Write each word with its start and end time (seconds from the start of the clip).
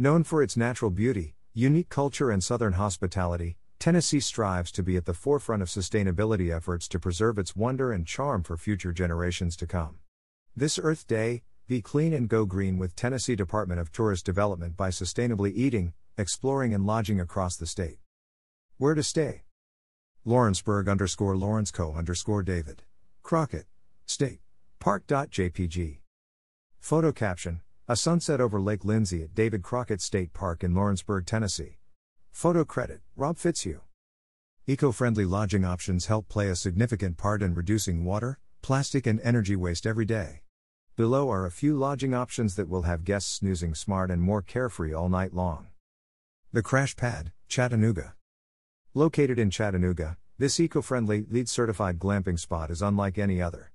Known 0.00 0.22
for 0.22 0.44
its 0.44 0.56
natural 0.56 0.92
beauty, 0.92 1.34
unique 1.54 1.88
culture, 1.88 2.30
and 2.30 2.40
southern 2.40 2.74
hospitality, 2.74 3.56
Tennessee 3.80 4.20
strives 4.20 4.70
to 4.70 4.84
be 4.84 4.96
at 4.96 5.06
the 5.06 5.12
forefront 5.12 5.60
of 5.60 5.66
sustainability 5.66 6.54
efforts 6.54 6.86
to 6.90 7.00
preserve 7.00 7.36
its 7.36 7.56
wonder 7.56 7.90
and 7.90 8.06
charm 8.06 8.44
for 8.44 8.56
future 8.56 8.92
generations 8.92 9.56
to 9.56 9.66
come. 9.66 9.98
This 10.54 10.78
Earth 10.80 11.08
Day, 11.08 11.42
be 11.66 11.82
clean 11.82 12.12
and 12.12 12.28
go 12.28 12.44
green 12.44 12.78
with 12.78 12.94
Tennessee 12.94 13.34
Department 13.34 13.80
of 13.80 13.90
Tourist 13.90 14.24
Development 14.24 14.76
by 14.76 14.90
sustainably 14.90 15.52
eating, 15.52 15.94
exploring, 16.16 16.72
and 16.72 16.86
lodging 16.86 17.18
across 17.18 17.56
the 17.56 17.66
state. 17.66 17.98
Where 18.76 18.94
to 18.94 19.02
stay? 19.02 19.42
Lawrenceburg 20.24 20.88
underscore 20.88 21.36
Lawrence 21.36 21.72
Co 21.72 21.94
underscore 21.94 22.44
David. 22.44 22.84
Crockett. 23.24 23.66
State. 24.06 24.38
Park.jpg. 24.78 25.98
Photo 26.78 27.10
caption 27.10 27.62
A 27.90 27.96
sunset 27.96 28.38
over 28.38 28.60
Lake 28.60 28.84
Lindsey 28.84 29.22
at 29.22 29.34
David 29.34 29.62
Crockett 29.62 30.02
State 30.02 30.34
Park 30.34 30.62
in 30.62 30.74
Lawrenceburg, 30.74 31.24
Tennessee. 31.24 31.78
Photo 32.30 32.62
credit 32.62 33.00
Rob 33.16 33.38
Fitzhugh. 33.38 33.80
Eco 34.66 34.92
friendly 34.92 35.24
lodging 35.24 35.64
options 35.64 36.04
help 36.04 36.28
play 36.28 36.50
a 36.50 36.54
significant 36.54 37.16
part 37.16 37.40
in 37.40 37.54
reducing 37.54 38.04
water, 38.04 38.40
plastic, 38.60 39.06
and 39.06 39.18
energy 39.22 39.56
waste 39.56 39.86
every 39.86 40.04
day. 40.04 40.42
Below 40.96 41.30
are 41.30 41.46
a 41.46 41.50
few 41.50 41.78
lodging 41.78 42.12
options 42.12 42.56
that 42.56 42.68
will 42.68 42.82
have 42.82 43.04
guests 43.04 43.36
snoozing 43.36 43.74
smart 43.74 44.10
and 44.10 44.20
more 44.20 44.42
carefree 44.42 44.92
all 44.92 45.08
night 45.08 45.32
long. 45.32 45.68
The 46.52 46.62
Crash 46.62 46.94
Pad, 46.94 47.32
Chattanooga. 47.48 48.16
Located 48.92 49.38
in 49.38 49.48
Chattanooga, 49.48 50.18
this 50.36 50.60
eco 50.60 50.82
friendly, 50.82 51.24
LEED 51.30 51.48
certified 51.48 51.98
glamping 51.98 52.38
spot 52.38 52.70
is 52.70 52.82
unlike 52.82 53.16
any 53.16 53.40
other. 53.40 53.72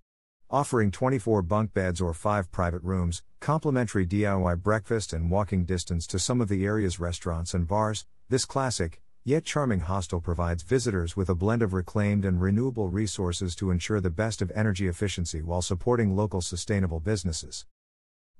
Offering 0.53 0.91
24 0.91 1.41
bunk 1.41 1.73
beds 1.73 1.99
or 1.99 2.13
5 2.13 2.51
private 2.51 2.83
rooms, 2.83 3.23
complimentary 3.39 4.05
DIY 4.05 4.61
breakfast, 4.61 5.11
and 5.11 5.31
walking 5.31 5.65
distance 5.65 6.05
to 6.05 6.19
some 6.19 6.39
of 6.41 6.47
the 6.47 6.63
area's 6.63 6.99
restaurants 6.99 7.55
and 7.55 7.67
bars, 7.67 8.05
this 8.29 8.45
classic, 8.45 9.01
yet 9.23 9.45
charming 9.45 9.79
hostel 9.79 10.21
provides 10.21 10.61
visitors 10.61 11.17
with 11.17 11.27
a 11.27 11.33
blend 11.33 11.63
of 11.63 11.73
reclaimed 11.73 12.23
and 12.23 12.39
renewable 12.39 12.87
resources 12.87 13.55
to 13.55 13.71
ensure 13.71 13.99
the 13.99 14.11
best 14.11 14.43
of 14.43 14.51
energy 14.53 14.87
efficiency 14.87 15.41
while 15.41 15.63
supporting 15.63 16.15
local 16.15 16.39
sustainable 16.39 16.99
businesses. 16.99 17.65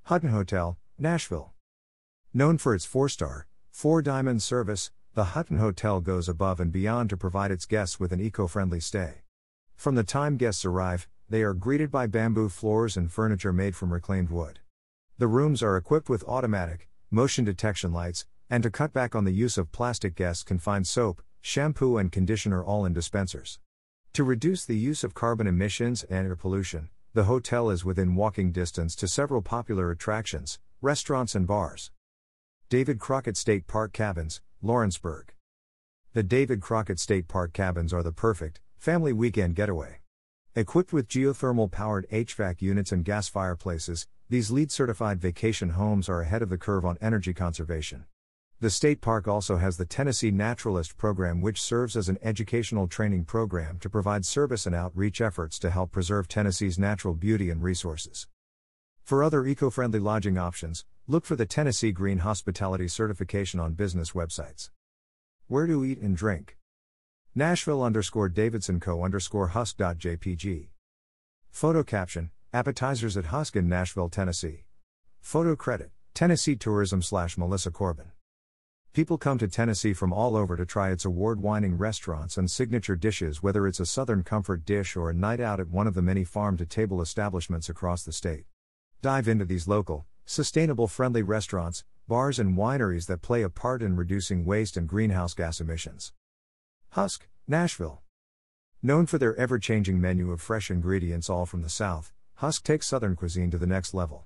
Hutton 0.04 0.30
Hotel, 0.30 0.78
Nashville. 1.00 1.54
Known 2.32 2.60
for 2.60 2.76
its 2.76 2.86
four 2.86 3.10
star, 3.10 3.48
four 3.72 4.04
diamond 4.04 4.44
service, 4.44 4.92
the 5.16 5.34
Hutton 5.34 5.58
Hotel 5.58 6.00
goes 6.00 6.30
above 6.30 6.60
and 6.60 6.72
beyond 6.72 7.10
to 7.10 7.18
provide 7.18 7.50
its 7.50 7.66
guests 7.66 8.00
with 8.00 8.12
an 8.12 8.22
eco 8.22 8.46
friendly 8.46 8.80
stay. 8.80 9.24
From 9.76 9.96
the 9.96 10.04
time 10.04 10.38
guests 10.38 10.64
arrive, 10.64 11.08
they 11.30 11.42
are 11.42 11.54
greeted 11.54 11.90
by 11.90 12.08
bamboo 12.08 12.50
floors 12.50 12.98
and 12.98 13.12
furniture 13.12 13.54
made 13.54 13.76
from 13.76 13.94
reclaimed 13.94 14.30
wood. 14.30 14.60
The 15.18 15.28
rooms 15.28 15.64
are 15.64 15.78
equipped 15.78 16.10
with 16.10 16.24
automatic, 16.28 16.90
motion 17.10 17.46
detection 17.46 17.94
lights, 17.94 18.26
and 18.50 18.64
to 18.64 18.70
cut 18.70 18.94
back 18.94 19.16
on 19.16 19.24
the 19.24 19.32
use 19.32 19.58
of 19.58 19.72
plastic, 19.72 20.16
guests 20.16 20.44
can 20.44 20.60
find 20.60 20.86
soap, 20.86 21.22
shampoo, 21.42 21.98
and 21.98 22.12
conditioner 22.12 22.64
all 22.64 22.86
in 22.86 22.94
dispensers. 22.94 23.60
To 24.14 24.24
reduce 24.24 24.64
the 24.66 24.78
use 24.78 25.04
of 25.04 25.14
carbon 25.14 25.48
emissions 25.48 26.04
and 26.04 26.28
air 26.28 26.36
pollution, 26.36 26.90
the 27.14 27.24
hotel 27.24 27.70
is 27.70 27.84
within 27.84 28.16
walking 28.16 28.52
distance 28.52 28.96
to 28.98 29.08
several 29.08 29.42
popular 29.42 29.90
attractions, 29.92 30.60
restaurants, 30.82 31.34
and 31.34 31.48
bars. 31.48 31.92
David 32.70 33.00
Crockett 33.00 33.38
State 33.38 33.66
Park 33.66 33.94
Cabins, 33.94 34.42
Lawrenceburg. 34.62 35.34
The 36.14 36.24
David 36.24 36.62
Crockett 36.62 37.00
State 37.00 37.28
Park 37.28 37.54
Cabins 37.54 37.92
are 37.92 38.04
the 38.04 38.12
perfect, 38.12 38.62
family 38.78 39.14
weekend 39.14 39.56
getaway. 39.56 40.03
Equipped 40.56 40.94
with 40.94 41.08
geothermal 41.08 41.72
powered 41.72 42.08
HVAC 42.12 42.62
units 42.62 42.92
and 42.92 43.04
gas 43.04 43.28
fireplaces, 43.28 44.06
these 44.30 44.52
LEED 44.52 44.72
certified 44.72 45.20
vacation 45.20 45.70
homes 45.70 46.08
are 46.08 46.22
ahead 46.22 46.44
of 46.44 46.50
the 46.50 46.60
curve 46.60 46.86
on 46.86 46.96
energy 47.02 47.34
conservation. 47.34 48.06
The 48.60 48.70
state 48.70 49.02
park 49.02 49.28
also 49.28 49.58
has 49.58 49.78
the 49.78 49.86
Tennessee 49.86 50.30
Naturalist 50.30 50.96
program, 50.96 51.42
which 51.42 51.60
serves 51.60 51.98
as 51.98 52.08
an 52.08 52.20
educational 52.22 52.88
training 52.88 53.26
program 53.26 53.80
to 53.80 53.90
provide 53.90 54.28
service 54.28 54.68
and 54.68 54.76
outreach 54.76 55.22
efforts 55.22 55.58
to 55.58 55.72
help 55.72 55.92
preserve 55.92 56.28
Tennessee's 56.28 56.78
natural 56.78 57.16
beauty 57.16 57.50
and 57.50 57.64
resources. 57.64 58.28
For 59.02 59.24
other 59.24 59.48
eco 59.48 59.72
friendly 59.72 60.00
lodging 60.00 60.38
options, 60.38 60.86
look 61.08 61.26
for 61.26 61.36
the 61.36 61.48
Tennessee 61.48 61.92
Green 61.92 62.20
Hospitality 62.20 62.88
certification 62.88 63.60
on 63.60 63.74
business 63.74 64.12
websites. 64.12 64.70
Where 65.48 65.66
to 65.66 65.84
eat 65.84 65.98
and 65.98 66.16
drink. 66.16 66.58
Nashville 67.36 67.82
underscore 67.82 68.30
Davidson 68.30 68.80
Co 68.80 69.04
underscore 69.04 69.48
Husk.jpg. 69.48 70.68
Photo 71.50 71.82
caption 71.82 72.30
Appetizers 72.54 73.18
at 73.18 73.26
Husk 73.26 73.56
in 73.56 73.68
Nashville, 73.68 74.08
Tennessee. 74.08 74.66
Photo 75.20 75.56
credit 75.56 75.90
Tennessee 76.14 76.56
Tourism 76.56 77.02
slash 77.02 77.36
Melissa 77.36 77.72
Corbin. 77.72 78.12
People 78.94 79.18
come 79.18 79.40
to 79.40 79.48
Tennessee 79.48 79.94
from 79.94 80.14
all 80.14 80.38
over 80.38 80.56
to 80.56 80.64
try 80.64 80.92
its 80.92 81.06
award 81.06 81.42
winning 81.42 81.76
restaurants 81.76 82.38
and 82.38 82.52
signature 82.52 82.96
dishes, 82.96 83.42
whether 83.42 83.66
it's 83.66 83.80
a 83.80 83.88
Southern 83.88 84.22
comfort 84.22 84.64
dish 84.64 84.96
or 84.96 85.10
a 85.10 85.16
night 85.16 85.40
out 85.40 85.60
at 85.60 85.70
one 85.70 85.88
of 85.88 85.96
the 85.96 86.04
many 86.04 86.24
farm 86.24 86.56
to 86.58 86.68
table 86.68 87.02
establishments 87.02 87.68
across 87.68 88.04
the 88.04 88.12
state. 88.12 88.46
Dive 89.02 89.28
into 89.28 89.46
these 89.46 89.68
local, 89.68 90.06
sustainable 90.24 90.88
friendly 90.88 91.24
restaurants, 91.24 91.84
bars, 92.08 92.38
and 92.38 92.56
wineries 92.56 93.08
that 93.08 93.24
play 93.24 93.42
a 93.42 93.50
part 93.50 93.82
in 93.82 93.96
reducing 93.96 94.46
waste 94.46 94.78
and 94.78 94.88
greenhouse 94.88 95.34
gas 95.34 95.60
emissions. 95.60 96.14
Husk, 96.94 97.28
Nashville. 97.48 98.04
Known 98.84 99.08
for 99.08 99.18
their 99.18 99.36
ever 99.36 99.58
changing 99.58 100.00
menu 100.00 100.32
of 100.32 100.42
fresh 100.42 100.70
ingredients 100.70 101.28
all 101.28 101.48
from 101.48 101.64
the 101.64 101.70
South, 101.70 102.14
Husk 102.36 102.64
takes 102.64 102.86
Southern 102.86 103.16
cuisine 103.16 103.50
to 103.50 103.58
the 103.58 103.66
next 103.66 103.96
level. 103.96 104.26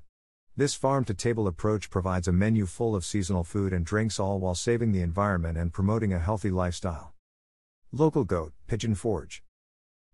This 0.58 0.74
farm 0.74 1.06
to 1.06 1.14
table 1.14 1.48
approach 1.48 1.90
provides 1.90 2.28
a 2.28 2.34
menu 2.34 2.66
full 2.66 2.94
of 2.94 3.06
seasonal 3.06 3.46
food 3.46 3.72
and 3.72 3.86
drinks, 3.86 4.20
all 4.20 4.42
while 4.42 4.54
saving 4.54 4.92
the 4.92 5.00
environment 5.00 5.58
and 5.58 5.72
promoting 5.72 6.12
a 6.12 6.20
healthy 6.20 6.50
lifestyle. 6.50 7.14
Local 7.94 8.26
Goat, 8.26 8.52
Pigeon 8.68 8.96
Forge. 8.96 9.44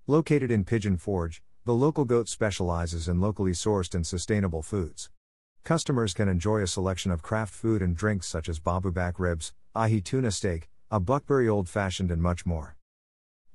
Located 0.06 0.52
in 0.52 0.64
Pigeon 0.64 0.98
Forge, 0.98 1.42
the 1.66 1.74
local 1.74 2.06
goat 2.06 2.30
specializes 2.30 3.08
in 3.08 3.20
locally 3.20 3.54
sourced 3.54 3.96
and 3.96 4.06
sustainable 4.06 4.62
foods. 4.62 5.10
Customers 5.64 6.14
can 6.14 6.30
enjoy 6.30 6.62
a 6.62 6.68
selection 6.68 7.10
of 7.10 7.24
craft 7.24 7.56
food 7.56 7.82
and 7.82 7.98
drinks 7.98 8.28
such 8.28 8.48
as 8.48 8.60
baby 8.60 8.92
back 8.92 9.20
ribs, 9.20 9.54
ahi 9.76 10.02
tuna 10.02 10.30
steak, 10.30 10.70
a 10.94 11.00
Buckberry 11.00 11.50
Old 11.50 11.68
Fashioned, 11.68 12.12
and 12.12 12.22
much 12.22 12.46
more. 12.46 12.78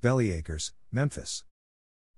Belly 0.01 0.33
Acres, 0.33 0.73
Memphis. 0.91 1.45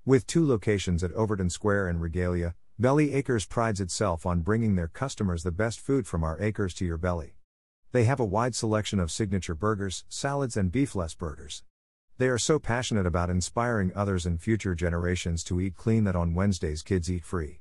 With 0.03 0.25
two 0.25 0.43
locations 0.43 1.03
at 1.03 1.11
Overton 1.11 1.51
Square 1.51 1.89
and 1.89 2.01
Regalia, 2.01 2.55
Belly 2.79 3.13
Acres 3.13 3.45
prides 3.45 3.79
itself 3.79 4.25
on 4.25 4.41
bringing 4.41 4.73
their 4.73 4.87
customers 4.87 5.43
the 5.43 5.51
best 5.51 5.79
food 5.79 6.07
from 6.07 6.23
our 6.23 6.41
acres 6.41 6.73
to 6.73 6.85
your 6.85 6.97
belly. 6.97 7.35
They 7.91 8.05
have 8.05 8.19
a 8.19 8.25
wide 8.25 8.55
selection 8.55 8.99
of 8.99 9.11
signature 9.11 9.53
burgers, 9.53 10.05
salads, 10.09 10.57
and 10.57 10.71
beefless 10.71 11.15
burgers. 11.15 11.61
They 12.17 12.27
are 12.27 12.39
so 12.39 12.57
passionate 12.57 13.05
about 13.05 13.29
inspiring 13.29 13.91
others 13.95 14.25
and 14.25 14.41
future 14.41 14.73
generations 14.73 15.43
to 15.43 15.61
eat 15.61 15.75
clean 15.75 16.03
that 16.05 16.15
on 16.15 16.33
Wednesdays 16.33 16.81
kids 16.81 17.11
eat 17.11 17.23
free. 17.23 17.59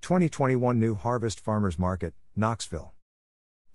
2021 0.00 0.80
New 0.80 0.96
Harvest 0.96 1.38
Farmers 1.38 1.78
Market, 1.78 2.12
Knoxville. 2.34 2.92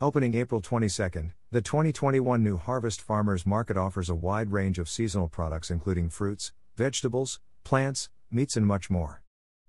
Opening 0.01 0.35
April 0.35 0.61
22nd, 0.61 1.31
the 1.49 1.61
2021 1.61 2.43
New 2.43 2.57
Harvest 2.57 3.01
Farmers 3.01 3.45
Market 3.45 3.77
offers 3.77 4.09
a 4.09 4.15
wide 4.15 4.51
range 4.51 4.77
of 4.79 4.89
seasonal 4.89 5.29
products 5.29 5.71
including 5.71 6.09
fruits, 6.09 6.51
vegetables, 6.75 7.39
plants, 7.63 8.09
meats, 8.29 8.57
and 8.57 8.67
much 8.67 8.89
more. 8.89 9.23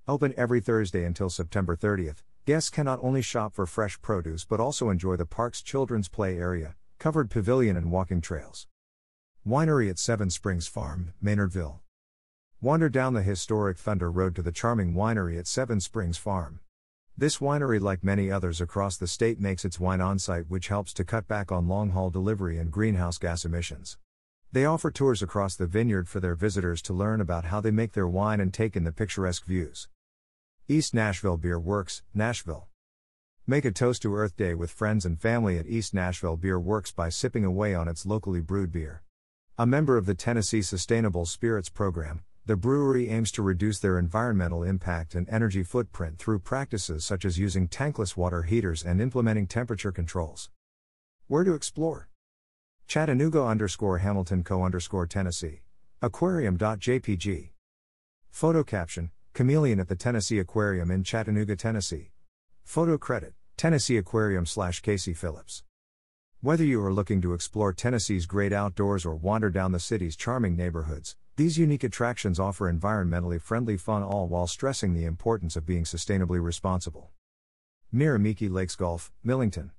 Open 0.09 0.35
every 0.37 0.61
Thursday 0.61 1.05
until 1.05 1.31
September 1.31 1.77
30th, 1.77 2.25
guests 2.47 2.69
can 2.69 2.85
not 2.85 2.99
only 3.01 3.23
shop 3.23 3.55
for 3.55 3.65
fresh 3.65 4.01
produce 4.03 4.45
but 4.45 4.59
also 4.59 4.91
enjoy 4.91 5.15
the 5.15 5.25
park's 5.25 5.63
children's 5.63 6.09
play 6.09 6.37
area, 6.37 6.75
covered 6.99 7.31
pavilion, 7.31 7.77
and 7.77 7.93
walking 7.93 8.21
trails. 8.21 8.67
Winery 9.47 9.89
at 9.89 10.01
Seven 10.01 10.31
Springs 10.31 10.67
Farm, 10.67 11.13
Maynardville. 11.23 11.79
Wander 12.61 12.89
down 12.89 13.15
the 13.15 13.23
historic 13.23 13.79
Thunder 13.79 14.11
Road 14.11 14.35
to 14.35 14.43
the 14.43 14.51
charming 14.51 14.95
winery 14.95 15.39
at 15.39 15.47
Seven 15.47 15.79
Springs 15.79 16.19
Farm. 16.19 16.59
This 17.21 17.39
winery, 17.39 17.81
like 17.81 18.05
many 18.05 18.31
others 18.31 18.61
across 18.61 18.97
the 18.97 19.09
state, 19.09 19.41
makes 19.41 19.65
its 19.65 19.81
wine 19.81 20.01
on 20.01 20.21
site, 20.21 20.49
which 20.49 20.69
helps 20.69 20.93
to 20.93 21.05
cut 21.05 21.27
back 21.27 21.51
on 21.51 21.67
long 21.67 21.91
haul 21.91 22.11
delivery 22.11 22.59
and 22.59 22.71
greenhouse 22.71 23.19
gas 23.19 23.45
emissions. 23.45 23.99
They 24.53 24.65
offer 24.65 24.93
tours 24.93 25.21
across 25.21 25.57
the 25.57 25.67
vineyard 25.67 26.09
for 26.09 26.21
their 26.21 26.37
visitors 26.37 26.81
to 26.83 26.93
learn 26.93 27.21
about 27.21 27.47
how 27.47 27.61
they 27.61 27.73
make 27.73 27.95
their 27.95 28.07
wine 28.07 28.39
and 28.39 28.55
take 28.55 28.77
in 28.77 28.85
the 28.85 28.93
picturesque 28.93 29.45
views. 29.45 29.89
East 30.69 30.95
Nashville 30.95 31.37
Beer 31.37 31.59
Works, 31.59 32.05
Nashville. 32.15 32.69
Make 33.49 33.65
a 33.65 33.73
toast 33.73 34.03
to 34.03 34.15
Earth 34.15 34.37
Day 34.37 34.55
with 34.55 34.71
friends 34.71 35.05
and 35.05 35.21
family 35.21 35.59
at 35.59 35.67
East 35.67 35.93
Nashville 35.93 36.37
Beer 36.37 36.61
Works 36.61 36.93
by 36.93 37.09
sipping 37.09 37.45
away 37.45 37.75
on 37.75 37.89
its 37.89 38.07
locally 38.07 38.41
brewed 38.41 38.71
beer. 38.71 39.03
A 39.59 39.67
member 39.67 39.97
of 39.97 40.07
the 40.07 40.15
Tennessee 40.15 40.63
Sustainable 40.63 41.27
Spirits 41.27 41.69
Program, 41.69 42.23
the 42.49 42.57
brewery 42.57 43.11
aims 43.11 43.31
to 43.31 43.43
reduce 43.43 43.79
their 43.79 43.99
environmental 43.99 44.63
impact 44.63 45.15
and 45.15 45.29
energy 45.29 45.63
footprint 45.63 46.19
through 46.19 46.39
practices 46.39 47.05
such 47.05 47.27
as 47.27 47.39
using 47.39 47.69
tankless 47.69 48.17
water 48.17 48.45
heaters 48.45 48.83
and 48.83 49.03
implementing 49.03 49.47
temperature 49.47 49.93
controls. 49.93 50.49
Where 51.27 51.45
to 51.45 51.53
explore? 51.53 52.09
Chattanooga 52.87 53.45
underscore 53.45 53.99
Hamilton 53.99 54.45
Co 54.45 54.63
underscore 54.63 55.07
Tennessee. 55.07 55.61
Aquarium.jpg. 56.01 57.51
Photo 58.31 58.65
caption 58.65 59.11
Chameleon 59.35 59.79
at 59.79 59.89
the 59.89 59.95
Tennessee 59.95 60.39
Aquarium 60.39 60.91
in 60.91 61.05
Chattanooga, 61.05 61.55
Tennessee. 61.55 62.13
Photo 62.65 62.97
credit 62.97 63.35
Tennessee 63.59 63.99
Aquarium 63.99 64.47
slash 64.47 64.81
Casey 64.81 65.13
Phillips. 65.13 65.65
Whether 66.41 66.65
you 66.65 66.83
are 66.83 66.95
looking 66.95 67.21
to 67.21 67.35
explore 67.35 67.75
Tennessee's 67.75 68.25
great 68.25 68.55
outdoors 68.55 69.05
or 69.05 69.17
wander 69.17 69.51
down 69.51 69.73
the 69.73 69.79
city's 69.79 70.17
charming 70.17 70.57
neighborhoods, 70.57 71.15
these 71.39 71.57
unique 71.57 71.85
attractions 71.85 72.41
offer 72.41 72.71
environmentally 72.71 73.41
friendly 73.41 73.77
fun 73.77 74.03
all 74.03 74.27
while 74.27 74.49
stressing 74.49 74.93
the 74.93 75.05
importance 75.05 75.55
of 75.55 75.65
being 75.65 75.85
sustainably 75.85 76.43
responsible. 76.43 77.13
Miramichi 77.95 78.51
Lakes 78.51 78.75
Golf, 78.75 79.13
Millington. 79.23 79.71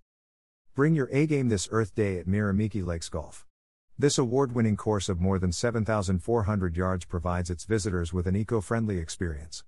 Bring 0.74 0.96
your 0.96 1.10
A 1.12 1.28
game 1.28 1.50
this 1.50 1.68
Earth 1.70 1.94
Day 1.94 2.18
at 2.18 2.28
Miramichi 2.28 2.82
Lakes 2.82 3.10
Golf. 3.10 3.46
This 3.98 4.18
award 4.18 4.56
winning 4.56 4.78
course 4.78 5.10
of 5.10 5.20
more 5.20 5.38
than 5.38 5.52
7,400 5.52 6.78
yards 6.78 7.04
provides 7.04 7.50
its 7.50 7.66
visitors 7.66 8.14
with 8.14 8.26
an 8.26 8.38
eco 8.38 8.62
friendly 8.62 8.98
experience. 8.98 9.66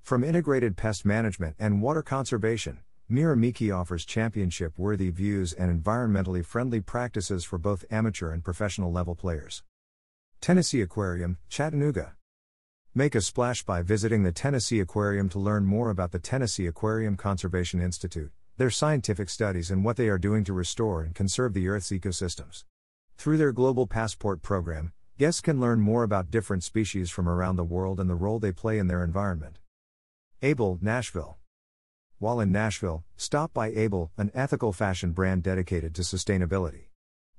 From 0.00 0.24
integrated 0.24 0.78
pest 0.78 1.04
management 1.04 1.56
and 1.58 1.82
water 1.82 2.00
conservation, 2.00 2.78
Miramichi 3.10 3.70
offers 3.70 4.06
championship 4.06 4.78
worthy 4.78 5.10
views 5.10 5.52
and 5.52 5.70
environmentally 5.70 6.42
friendly 6.42 6.80
practices 6.80 7.44
for 7.44 7.58
both 7.58 7.84
amateur 7.90 8.30
and 8.30 8.42
professional 8.42 8.90
level 8.90 9.14
players. 9.14 9.62
Tennessee 10.44 10.82
Aquarium, 10.82 11.38
Chattanooga. 11.48 12.16
Make 12.94 13.14
a 13.14 13.22
splash 13.22 13.62
by 13.62 13.80
visiting 13.80 14.24
the 14.24 14.30
Tennessee 14.30 14.78
Aquarium 14.78 15.30
to 15.30 15.38
learn 15.38 15.64
more 15.64 15.88
about 15.88 16.12
the 16.12 16.18
Tennessee 16.18 16.66
Aquarium 16.66 17.16
Conservation 17.16 17.80
Institute, 17.80 18.30
their 18.58 18.68
scientific 18.68 19.30
studies, 19.30 19.70
and 19.70 19.82
what 19.82 19.96
they 19.96 20.06
are 20.08 20.18
doing 20.18 20.44
to 20.44 20.52
restore 20.52 21.00
and 21.00 21.14
conserve 21.14 21.54
the 21.54 21.66
Earth's 21.66 21.88
ecosystems. 21.92 22.64
Through 23.16 23.38
their 23.38 23.52
Global 23.52 23.86
Passport 23.86 24.42
program, 24.42 24.92
guests 25.16 25.40
can 25.40 25.60
learn 25.60 25.80
more 25.80 26.02
about 26.02 26.30
different 26.30 26.62
species 26.62 27.08
from 27.08 27.26
around 27.26 27.56
the 27.56 27.64
world 27.64 27.98
and 27.98 28.10
the 28.10 28.14
role 28.14 28.38
they 28.38 28.52
play 28.52 28.78
in 28.78 28.86
their 28.86 29.02
environment. 29.02 29.60
Able, 30.42 30.78
Nashville. 30.82 31.38
While 32.18 32.40
in 32.40 32.52
Nashville, 32.52 33.02
stop 33.16 33.54
by 33.54 33.68
Able, 33.68 34.12
an 34.18 34.30
ethical 34.34 34.74
fashion 34.74 35.12
brand 35.12 35.42
dedicated 35.42 35.94
to 35.94 36.02
sustainability. 36.02 36.88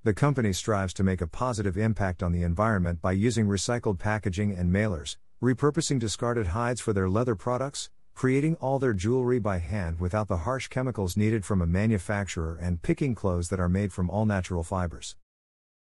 The 0.05 0.13
company 0.13 0.53
strives 0.53 0.93
to 0.93 1.03
make 1.03 1.21
a 1.21 1.25
positive 1.25 1.79
impact 1.79 2.21
on 2.21 2.31
the 2.31 2.43
environment 2.43 3.01
by 3.01 3.13
using 3.13 3.47
recycled 3.47 3.97
packaging 3.97 4.55
and 4.55 4.71
mailers, 4.71 5.17
repurposing 5.41 5.97
discarded 5.97 6.45
hides 6.45 6.79
for 6.79 6.93
their 6.93 7.09
leather 7.09 7.33
products, 7.33 7.89
creating 8.13 8.53
all 8.57 8.77
their 8.77 8.93
jewelry 8.93 9.39
by 9.39 9.57
hand 9.57 9.99
without 9.99 10.27
the 10.27 10.45
harsh 10.45 10.67
chemicals 10.67 11.17
needed 11.17 11.43
from 11.43 11.59
a 11.59 11.65
manufacturer, 11.65 12.55
and 12.61 12.83
picking 12.83 13.15
clothes 13.15 13.49
that 13.49 13.59
are 13.59 13.67
made 13.67 13.91
from 13.91 14.11
all 14.11 14.27
natural 14.27 14.61
fibers. 14.61 15.15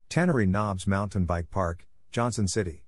Tannery 0.09 0.45
Knobs 0.45 0.85
Mountain 0.85 1.23
Bike 1.23 1.49
Park, 1.49 1.87
Johnson 2.11 2.49
City. 2.49 2.83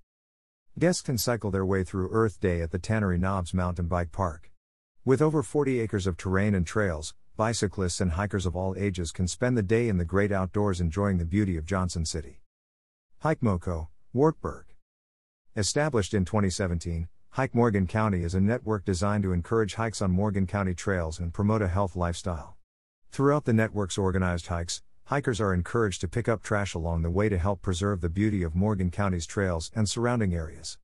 Guests 0.77 1.01
can 1.01 1.17
cycle 1.17 1.49
their 1.49 1.65
way 1.65 1.85
through 1.85 2.09
Earth 2.11 2.41
Day 2.41 2.59
at 2.59 2.71
the 2.71 2.77
Tannery 2.77 3.17
Knobs 3.17 3.53
Mountain 3.53 3.87
Bike 3.87 4.11
Park. 4.11 4.51
With 5.05 5.21
over 5.21 5.43
40 5.43 5.79
acres 5.79 6.07
of 6.07 6.17
terrain 6.17 6.53
and 6.53 6.67
trails, 6.67 7.13
bicyclists 7.37 8.01
and 8.01 8.11
hikers 8.11 8.45
of 8.45 8.55
all 8.55 8.75
ages 8.77 9.11
can 9.11 9.27
spend 9.27 9.57
the 9.57 9.63
day 9.63 9.87
in 9.87 9.97
the 9.97 10.05
great 10.05 10.31
outdoors 10.31 10.81
enjoying 10.81 11.17
the 11.17 11.25
beauty 11.25 11.57
of 11.57 11.65
Johnson 11.65 12.05
City. 12.05 12.41
Hike 13.19 13.41
Moco, 13.41 13.89
Wartburg. 14.13 14.65
Established 15.55 16.13
in 16.13 16.25
2017, 16.25 17.07
Hike 17.31 17.55
Morgan 17.55 17.87
County 17.87 18.23
is 18.23 18.35
a 18.35 18.41
network 18.41 18.83
designed 18.83 19.23
to 19.23 19.31
encourage 19.31 19.75
hikes 19.75 20.01
on 20.01 20.11
Morgan 20.11 20.45
County 20.45 20.73
trails 20.73 21.19
and 21.19 21.33
promote 21.33 21.61
a 21.61 21.67
health 21.67 21.95
lifestyle. 21.95 22.57
Throughout 23.11 23.45
the 23.45 23.53
network's 23.53 23.97
organized 23.97 24.47
hikes, 24.47 24.81
hikers 25.05 25.39
are 25.39 25.53
encouraged 25.53 26.01
to 26.01 26.07
pick 26.07 26.27
up 26.27 26.43
trash 26.43 26.73
along 26.73 27.01
the 27.01 27.09
way 27.09 27.29
to 27.29 27.37
help 27.37 27.61
preserve 27.61 28.01
the 28.01 28.09
beauty 28.09 28.43
of 28.43 28.55
Morgan 28.55 28.91
County's 28.91 29.25
trails 29.25 29.71
and 29.75 29.89
surrounding 29.89 30.33
areas. 30.33 30.77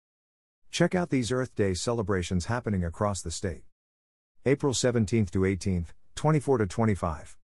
Check 0.71 0.95
out 0.95 1.09
these 1.09 1.31
Earth 1.31 1.55
Day 1.55 1.73
celebrations 1.73 2.45
happening 2.45 2.83
across 2.83 3.21
the 3.21 3.31
state. 3.31 3.63
April 4.45 4.73
17 4.73 5.25
to 5.27 5.45
18, 5.45 5.87
24 6.17 6.57
to 6.57 6.65
25. 6.65 7.37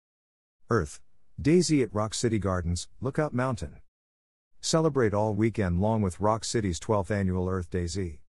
Earth 0.69 1.01
Daisy 1.39 1.83
at 1.83 1.93
Rock 1.93 2.13
City 2.13 2.39
Gardens, 2.39 2.87
Lookout 3.01 3.33
Mountain. 3.33 3.79
Celebrate 4.61 5.13
all 5.13 5.33
weekend 5.33 5.81
long 5.81 6.01
with 6.01 6.21
Rock 6.21 6.45
City's 6.45 6.79
12th 6.79 7.11
annual 7.11 7.49
Earth 7.49 7.69
Daisy. 7.69 8.21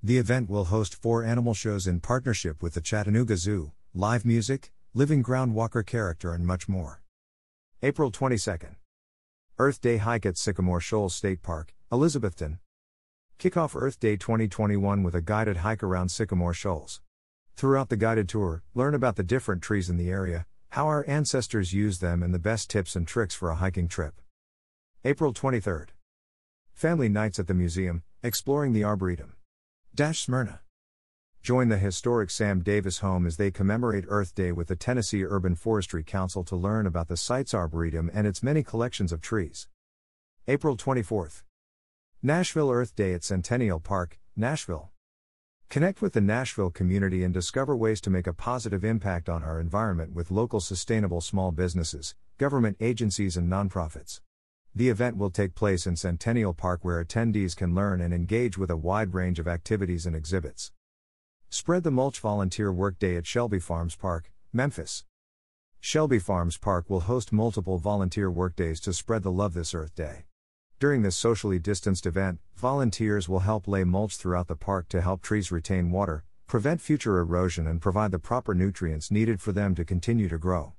The 0.00 0.18
event 0.18 0.48
will 0.48 0.66
host 0.66 0.94
four 0.94 1.24
animal 1.24 1.52
shows 1.52 1.88
in 1.88 1.98
partnership 1.98 2.62
with 2.62 2.74
the 2.74 2.80
Chattanooga 2.80 3.36
Zoo, 3.36 3.72
live 3.92 4.24
music, 4.24 4.72
living 4.94 5.20
ground 5.20 5.56
walker 5.56 5.82
character, 5.82 6.32
and 6.32 6.46
much 6.46 6.68
more. 6.68 7.02
April 7.82 8.12
22nd. 8.12 8.76
Earth 9.58 9.80
Day 9.80 9.96
hike 9.96 10.26
at 10.26 10.38
Sycamore 10.38 10.80
Shoals 10.80 11.16
State 11.16 11.42
Park, 11.42 11.74
Elizabethton. 11.90 12.58
Kick 13.38 13.56
off 13.56 13.74
Earth 13.74 13.98
Day 13.98 14.16
2021 14.16 15.02
with 15.02 15.16
a 15.16 15.20
guided 15.20 15.58
hike 15.58 15.82
around 15.82 16.10
Sycamore 16.10 16.54
Shoals. 16.54 17.00
Throughout 17.58 17.88
the 17.88 17.96
guided 17.96 18.28
tour, 18.28 18.62
learn 18.72 18.94
about 18.94 19.16
the 19.16 19.24
different 19.24 19.62
trees 19.62 19.90
in 19.90 19.96
the 19.96 20.12
area, 20.12 20.46
how 20.68 20.86
our 20.86 21.04
ancestors 21.08 21.72
used 21.72 22.00
them, 22.00 22.22
and 22.22 22.32
the 22.32 22.38
best 22.38 22.70
tips 22.70 22.94
and 22.94 23.04
tricks 23.04 23.34
for 23.34 23.50
a 23.50 23.56
hiking 23.56 23.88
trip. 23.88 24.20
April 25.04 25.34
23rd. 25.34 25.88
Family 26.72 27.08
Nights 27.08 27.40
at 27.40 27.48
the 27.48 27.54
Museum, 27.54 28.04
exploring 28.22 28.74
the 28.74 28.84
Arboretum. 28.84 29.32
Dash 29.92 30.20
Smyrna. 30.20 30.60
Join 31.42 31.68
the 31.68 31.78
historic 31.78 32.30
Sam 32.30 32.60
Davis 32.60 32.98
home 32.98 33.26
as 33.26 33.38
they 33.38 33.50
commemorate 33.50 34.04
Earth 34.06 34.36
Day 34.36 34.52
with 34.52 34.68
the 34.68 34.76
Tennessee 34.76 35.24
Urban 35.24 35.56
Forestry 35.56 36.04
Council 36.04 36.44
to 36.44 36.54
learn 36.54 36.86
about 36.86 37.08
the 37.08 37.16
site's 37.16 37.54
arboretum 37.54 38.08
and 38.14 38.24
its 38.24 38.40
many 38.40 38.62
collections 38.62 39.10
of 39.10 39.20
trees. 39.20 39.66
April 40.46 40.76
24th. 40.76 41.42
Nashville 42.22 42.70
Earth 42.70 42.94
Day 42.94 43.14
at 43.14 43.24
Centennial 43.24 43.80
Park, 43.80 44.20
Nashville. 44.36 44.92
Connect 45.70 46.00
with 46.00 46.14
the 46.14 46.22
Nashville 46.22 46.70
community 46.70 47.22
and 47.22 47.34
discover 47.34 47.76
ways 47.76 48.00
to 48.00 48.08
make 48.08 48.26
a 48.26 48.32
positive 48.32 48.84
impact 48.84 49.28
on 49.28 49.42
our 49.42 49.60
environment 49.60 50.14
with 50.14 50.30
local 50.30 50.60
sustainable 50.60 51.20
small 51.20 51.52
businesses, 51.52 52.14
government 52.38 52.78
agencies, 52.80 53.36
and 53.36 53.52
nonprofits. 53.52 54.22
The 54.74 54.88
event 54.88 55.18
will 55.18 55.28
take 55.28 55.54
place 55.54 55.86
in 55.86 55.96
Centennial 55.96 56.54
Park 56.54 56.86
where 56.86 57.04
attendees 57.04 57.54
can 57.54 57.74
learn 57.74 58.00
and 58.00 58.14
engage 58.14 58.56
with 58.56 58.70
a 58.70 58.78
wide 58.78 59.12
range 59.12 59.38
of 59.38 59.46
activities 59.46 60.06
and 60.06 60.16
exhibits. 60.16 60.72
Spread 61.50 61.82
the 61.82 61.90
Mulch 61.90 62.18
Volunteer 62.18 62.72
Workday 62.72 63.16
at 63.16 63.26
Shelby 63.26 63.58
Farms 63.58 63.94
Park, 63.94 64.32
Memphis. 64.54 65.04
Shelby 65.80 66.18
Farms 66.18 66.56
Park 66.56 66.88
will 66.88 67.00
host 67.00 67.30
multiple 67.30 67.76
volunteer 67.76 68.30
workdays 68.30 68.80
to 68.80 68.94
spread 68.94 69.22
the 69.22 69.30
love 69.30 69.52
this 69.52 69.74
Earth 69.74 69.94
Day. 69.94 70.24
During 70.80 71.02
this 71.02 71.16
socially 71.16 71.58
distanced 71.58 72.06
event, 72.06 72.38
volunteers 72.54 73.28
will 73.28 73.40
help 73.40 73.66
lay 73.66 73.82
mulch 73.82 74.16
throughout 74.16 74.46
the 74.46 74.54
park 74.54 74.88
to 74.90 75.00
help 75.00 75.22
trees 75.22 75.50
retain 75.50 75.90
water, 75.90 76.22
prevent 76.46 76.80
future 76.80 77.18
erosion, 77.18 77.66
and 77.66 77.80
provide 77.80 78.12
the 78.12 78.20
proper 78.20 78.54
nutrients 78.54 79.10
needed 79.10 79.40
for 79.40 79.50
them 79.50 79.74
to 79.74 79.84
continue 79.84 80.28
to 80.28 80.38
grow. 80.38 80.74